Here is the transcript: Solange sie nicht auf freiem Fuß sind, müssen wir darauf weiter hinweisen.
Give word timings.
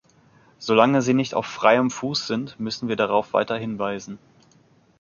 Solange 0.57 1.03
sie 1.03 1.13
nicht 1.13 1.35
auf 1.35 1.45
freiem 1.45 1.91
Fuß 1.91 2.25
sind, 2.25 2.59
müssen 2.59 2.89
wir 2.89 2.95
darauf 2.95 3.33
weiter 3.33 3.55
hinweisen. 3.55 4.17